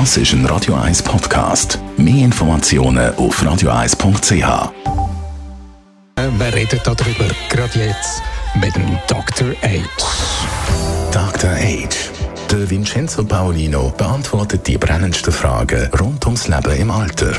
Das 0.00 0.16
ist 0.16 0.32
ein 0.32 0.44
Radio 0.46 0.74
1 0.74 1.04
Podcast. 1.04 1.78
Mehr 1.96 2.24
Informationen 2.24 3.14
auf 3.14 3.40
radio1.ch. 3.40 4.72
Wir 6.16 6.52
reden 6.52 6.80
darüber 6.82 7.32
gerade 7.48 7.78
jetzt 7.78 8.20
mit 8.60 8.74
dem 8.74 8.98
Dr. 9.06 9.50
H. 9.62 9.84
Dr. 11.12 11.50
H. 11.50 11.88
Der 12.50 12.68
Vincenzo 12.68 13.24
Paolino 13.24 13.94
beantwortet 13.96 14.66
die 14.66 14.78
brennendsten 14.78 15.32
Fragen 15.32 15.88
rund 16.00 16.26
ums 16.26 16.48
Leben 16.48 16.76
im 16.76 16.90
Alter. 16.90 17.30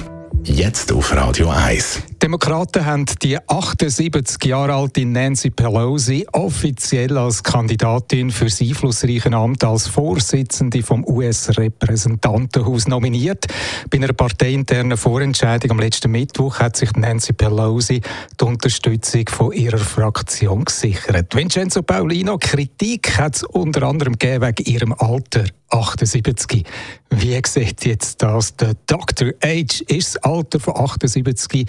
Jetzt 0.46 0.94
auf 0.94 1.14
Radio 1.14 1.50
1. 1.50 2.04
Demokraten 2.22 2.86
haben 2.86 3.06
die 3.22 3.38
78 3.38 4.44
Jahre 4.46 4.74
alte 4.74 5.06
Nancy 5.06 5.50
Pelosi 5.50 6.26
offiziell 6.32 7.18
als 7.18 7.44
Kandidatin 7.44 8.32
für 8.32 8.46
das 8.46 8.62
einflussreiche 8.62 9.32
Amt 9.34 9.64
als 9.64 9.88
Vorsitzende 9.88 10.82
vom 10.82 11.06
US-Repräsentantenhaus 11.06 12.88
nominiert. 12.88 13.46
Bei 13.90 13.98
einer 13.98 14.14
parteiinternen 14.14 14.98
Vorentscheidung 14.98 15.72
am 15.72 15.80
letzten 15.80 16.12
Mittwoch 16.12 16.60
hat 16.60 16.78
sich 16.78 16.92
Nancy 16.94 17.34
Pelosi 17.34 18.02
die 18.40 18.46
Unterstützung 18.46 19.28
von 19.30 19.52
ihrer 19.52 19.78
Fraktion 19.78 20.66
gesichert. 20.66 21.36
Vincenzo 21.36 21.82
Paulino, 21.82 22.38
Kritik 22.38 23.18
hat 23.18 23.36
es 23.36 23.44
unter 23.44 23.84
anderem 23.84 24.16
wegen 24.20 24.66
ihrem 24.66 24.94
Alter. 24.94 25.46
78. 25.70 26.64
Wie 27.10 27.42
sieht 27.46 27.86
jetzt 27.86 28.22
das 28.22 28.56
der 28.56 28.76
Dr. 28.86 29.30
H? 29.44 29.84
Ist 29.88 30.16
das 30.16 30.18
Alter 30.18 30.60
von 30.60 30.78
78 30.78 31.66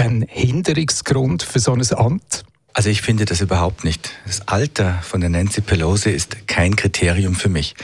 ein 0.00 0.24
Hinderungsgrund 0.28 1.42
für 1.42 1.58
so 1.58 1.72
ein 1.72 1.82
Amt? 1.94 2.44
Also 2.72 2.88
ich 2.88 3.02
finde 3.02 3.24
das 3.26 3.40
überhaupt 3.40 3.84
nicht. 3.84 4.12
Das 4.26 4.48
Alter 4.48 4.98
von 5.02 5.20
der 5.20 5.28
Nancy 5.28 5.60
Pelosi 5.60 6.10
ist 6.10 6.46
kein 6.48 6.76
Kriterium 6.76 7.34
für 7.34 7.48
mich. 7.48 7.74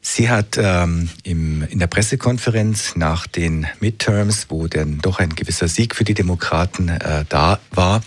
Sie 0.00 0.28
hat 0.28 0.58
ähm, 0.58 1.08
im, 1.22 1.62
in 1.62 1.78
der 1.78 1.86
Pressekonferenz 1.86 2.96
nach 2.96 3.26
den 3.26 3.66
Midterms, 3.80 4.46
wo 4.48 4.66
dann 4.66 4.98
doch 4.98 5.18
ein 5.18 5.34
gewisser 5.34 5.68
Sieg 5.68 5.94
für 5.94 6.04
die 6.04 6.14
Demokraten 6.14 6.88
äh, 6.88 7.24
da 7.28 7.58
war, 7.70 8.02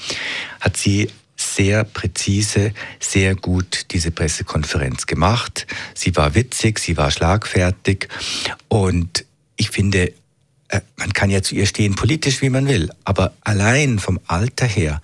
hat 0.59 0.77
sie 0.77 1.09
sehr 1.35 1.83
präzise, 1.83 2.73
sehr 2.99 3.35
gut 3.35 3.87
diese 3.91 4.11
Pressekonferenz 4.11 5.07
gemacht. 5.07 5.65
Sie 5.95 6.15
war 6.15 6.35
witzig, 6.35 6.79
sie 6.79 6.97
war 6.97 7.09
schlagfertig 7.09 8.07
und 8.67 9.25
ich 9.57 9.69
finde, 9.71 10.13
man 10.97 11.13
kann 11.13 11.29
ja 11.29 11.41
zu 11.41 11.55
ihr 11.55 11.65
stehen 11.65 11.95
politisch, 11.95 12.41
wie 12.41 12.49
man 12.49 12.67
will, 12.67 12.89
aber 13.03 13.33
allein 13.41 13.99
vom 13.99 14.19
Alter 14.27 14.65
her 14.65 15.01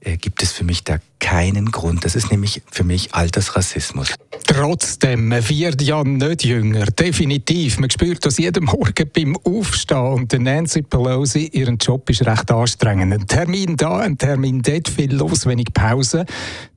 äh, 0.00 0.16
gibt 0.16 0.42
es 0.42 0.52
für 0.52 0.64
mich 0.64 0.82
da 0.82 0.98
keinen 1.18 1.70
Grund. 1.70 2.06
Das 2.06 2.16
ist 2.16 2.30
nämlich 2.30 2.62
für 2.70 2.84
mich 2.84 3.14
Altersrassismus. 3.14 4.14
Trotzdem, 4.46 5.28
man 5.28 5.46
wird 5.46 5.82
ja 5.82 6.02
nicht 6.02 6.44
jünger, 6.44 6.86
definitiv. 6.86 7.78
Man 7.78 7.90
spürt 7.90 8.24
das 8.24 8.38
jeden 8.38 8.64
Morgen 8.64 9.10
beim 9.14 9.36
Aufstehen. 9.36 9.98
Und 9.98 10.32
Nancy 10.32 10.82
Pelosi, 10.82 11.50
ihren 11.52 11.76
Job 11.76 12.08
ist 12.08 12.24
recht 12.24 12.50
anstrengend. 12.50 13.12
Ein 13.12 13.26
Termin 13.26 13.76
da, 13.76 13.98
ein 13.98 14.16
Termin 14.16 14.62
dort, 14.62 14.88
viel 14.88 15.14
los, 15.14 15.44
wenig 15.44 15.74
Pause. 15.74 16.24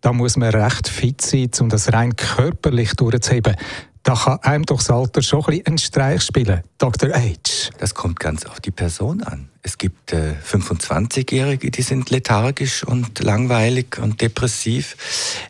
Da 0.01 0.11
muss 0.11 0.35
man 0.35 0.49
recht 0.49 0.89
fit 0.89 1.21
sein, 1.21 1.49
um 1.61 1.69
das 1.69 1.93
rein 1.93 2.15
körperlich 2.17 2.93
durchzuheben 2.95 3.55
da 4.03 4.15
kann 4.15 4.39
einem 4.41 4.65
doch 4.65 4.77
das 4.77 4.89
Alter 4.89 5.21
schon 5.21 5.45
ein 5.47 5.65
einen 5.65 5.77
Streich 5.77 6.21
spielen. 6.21 6.61
Dr. 6.77 7.09
H. 7.09 7.71
Das 7.79 7.95
kommt 7.95 8.19
ganz 8.19 8.45
auf 8.45 8.59
die 8.59 8.71
Person 8.71 9.23
an. 9.23 9.49
Es 9.65 9.77
gibt 9.77 10.11
äh, 10.11 10.33
25-Jährige, 10.45 11.71
die 11.71 11.81
sind 11.83 12.09
lethargisch 12.09 12.83
und 12.83 13.23
langweilig 13.23 13.97
und 13.97 14.19
depressiv. 14.19 14.97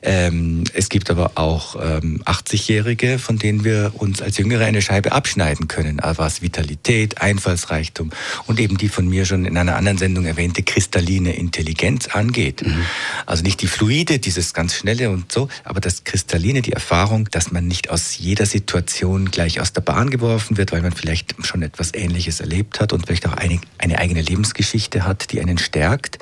Ähm, 0.04 0.66
es 0.76 0.90
gibt 0.90 1.10
aber 1.10 1.32
auch 1.34 1.76
ähm, 1.82 2.22
80-Jährige, 2.24 3.18
von 3.18 3.40
denen 3.40 3.64
wir 3.64 3.92
uns 3.98 4.22
als 4.22 4.38
Jüngere 4.38 4.66
eine 4.66 4.84
Scheibe 4.84 5.14
abschneiden 5.14 5.68
können, 5.68 6.00
was 6.04 6.44
Vitalität, 6.44 7.22
Einfallsreichtum 7.22 8.12
und 8.46 8.60
eben 8.60 8.78
die 8.78 8.88
von 8.88 9.08
mir 9.08 9.26
schon 9.26 9.46
in 9.46 9.58
einer 9.58 9.76
anderen 9.78 9.98
Sendung 9.98 10.26
erwähnte 10.26 10.62
kristalline 10.62 11.36
Intelligenz 11.36 12.06
angeht. 12.10 12.64
Mhm. 12.64 12.86
Also 13.26 13.42
nicht 13.42 13.64
die 13.64 13.68
Fluide, 13.68 14.20
dieses 14.20 14.54
ganz 14.54 14.76
Schnelle 14.76 15.10
und 15.10 15.32
so, 15.32 15.48
aber 15.64 15.82
das 15.82 16.04
Kristalline, 16.04 16.62
die 16.62 16.74
Erfahrung, 16.74 17.32
dass 17.32 17.52
man 17.52 17.68
nicht 17.68 17.90
aus 17.90 18.16
jeder 18.20 18.46
Situation 18.46 19.32
gleich 19.32 19.60
aus 19.60 19.74
der 19.74 19.82
Bahn 19.82 20.12
geworfen 20.12 20.58
wird, 20.58 20.72
weil 20.72 20.84
man 20.84 20.92
vielleicht 20.92 21.34
schon 21.44 21.64
etwas 21.64 21.96
Ähnliches 21.96 22.42
erlebt 22.42 22.80
hat 22.80 22.94
und 22.94 23.08
vielleicht 23.08 23.28
auch 23.28 23.34
eine, 23.34 23.60
eine 23.80 24.03
eigene 24.04 24.22
Lebensgeschichte 24.22 25.06
hat, 25.06 25.32
die 25.32 25.40
einen 25.40 25.58
stärkt. 25.58 26.20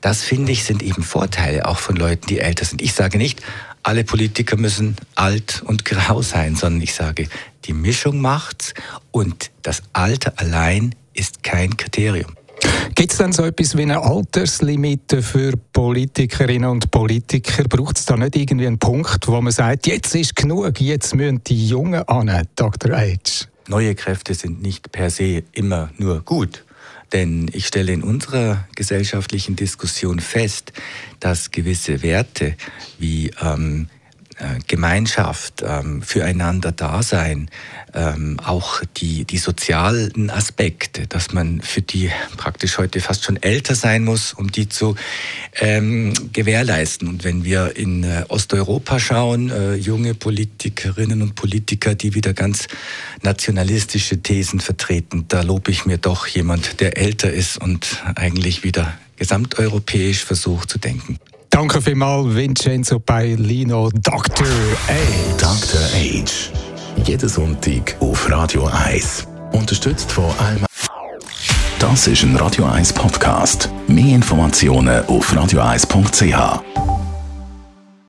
Das 0.00 0.22
finde 0.22 0.52
ich 0.52 0.64
sind 0.64 0.82
eben 0.82 1.02
Vorteile 1.02 1.66
auch 1.66 1.78
von 1.78 1.94
Leuten, 1.96 2.26
die 2.26 2.38
älter 2.38 2.64
sind. 2.64 2.80
Ich 2.80 2.94
sage 2.94 3.18
nicht, 3.18 3.42
alle 3.82 4.02
Politiker 4.02 4.56
müssen 4.56 4.96
alt 5.14 5.62
und 5.64 5.84
grau 5.84 6.22
sein, 6.22 6.56
sondern 6.56 6.82
ich 6.82 6.94
sage, 6.94 7.28
die 7.66 7.74
Mischung 7.74 8.20
macht's 8.20 8.72
und 9.10 9.50
das 9.62 9.82
Alter 9.92 10.32
allein 10.36 10.94
ist 11.12 11.42
kein 11.42 11.76
Kriterium. 11.76 12.34
Gibt 12.94 13.12
es 13.12 13.18
denn 13.18 13.32
so 13.32 13.44
etwas 13.44 13.76
wie 13.76 13.82
eine 13.82 14.02
Alterslimite 14.02 15.22
für 15.22 15.56
Politikerinnen 15.56 16.68
und 16.68 16.90
Politiker? 16.90 17.64
Braucht 17.68 17.98
es 17.98 18.06
da 18.06 18.16
nicht 18.16 18.34
irgendwie 18.34 18.66
einen 18.66 18.78
Punkt, 18.78 19.28
wo 19.28 19.40
man 19.40 19.52
sagt, 19.52 19.86
jetzt 19.86 20.14
ist 20.14 20.34
genug, 20.34 20.80
jetzt 20.80 21.14
müssen 21.14 21.44
die 21.44 21.68
Jungen 21.68 22.02
an, 22.08 22.48
Dr. 22.56 22.96
H? 22.96 23.46
Neue 23.68 23.94
Kräfte 23.94 24.34
sind 24.34 24.62
nicht 24.62 24.90
per 24.90 25.10
se 25.10 25.44
immer 25.52 25.90
nur 25.98 26.22
gut. 26.22 26.64
Denn 27.12 27.50
ich 27.52 27.66
stelle 27.66 27.92
in 27.92 28.02
unserer 28.02 28.66
gesellschaftlichen 28.74 29.56
Diskussion 29.56 30.20
fest, 30.20 30.72
dass 31.20 31.50
gewisse 31.50 32.02
Werte 32.02 32.54
wie 32.98 33.30
ähm, 33.40 33.88
äh, 33.90 33.97
Gemeinschaft, 34.66 35.64
ähm, 35.66 36.02
füreinander 36.02 36.72
Dasein, 36.72 37.50
ähm, 37.94 38.38
auch 38.44 38.82
die, 38.96 39.24
die 39.24 39.38
sozialen 39.38 40.30
Aspekte, 40.30 41.06
dass 41.06 41.32
man 41.32 41.60
für 41.60 41.82
die 41.82 42.10
praktisch 42.36 42.78
heute 42.78 43.00
fast 43.00 43.24
schon 43.24 43.36
älter 43.36 43.74
sein 43.74 44.04
muss, 44.04 44.32
um 44.32 44.52
die 44.52 44.68
zu 44.68 44.94
ähm, 45.60 46.12
gewährleisten. 46.32 47.08
Und 47.08 47.24
wenn 47.24 47.44
wir 47.44 47.76
in 47.76 48.04
äh, 48.04 48.24
Osteuropa 48.28 49.00
schauen, 49.00 49.50
äh, 49.50 49.74
junge 49.74 50.14
Politikerinnen 50.14 51.22
und 51.22 51.34
Politiker, 51.34 51.94
die 51.94 52.14
wieder 52.14 52.34
ganz 52.34 52.68
nationalistische 53.22 54.22
Thesen 54.22 54.60
vertreten, 54.60 55.24
da 55.28 55.42
lobe 55.42 55.70
ich 55.70 55.86
mir 55.86 55.98
doch 55.98 56.26
jemand, 56.26 56.80
der 56.80 56.96
älter 56.96 57.32
ist 57.32 57.58
und 57.58 58.02
eigentlich 58.14 58.62
wieder 58.62 58.96
gesamteuropäisch 59.16 60.24
versucht 60.24 60.70
zu 60.70 60.78
denken. 60.78 61.18
Danke 61.50 61.80
vielmals, 61.80 62.34
Vincenzo 62.34 62.98
Paolino, 62.98 63.90
Dr. 64.02 64.46
H. 64.46 64.92
Dr. 65.38 65.80
H. 65.80 66.50
Jeden 67.04 67.28
Sonntag 67.28 67.96
auf 68.00 68.30
Radio 68.30 68.66
1. 68.66 69.26
Unterstützt 69.52 70.10
von 70.12 70.26
Alma. 70.38 70.66
Das 71.78 72.06
ist 72.06 72.22
ein 72.22 72.36
Radio 72.36 72.64
1 72.64 72.92
Podcast. 72.92 73.70
Mehr 73.86 74.14
Informationen 74.16 75.04
auf 75.06 75.32
radio1.ch. 75.32 76.87